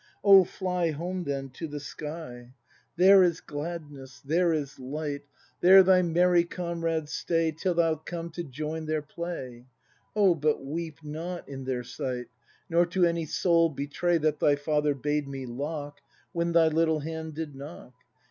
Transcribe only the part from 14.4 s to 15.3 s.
father bade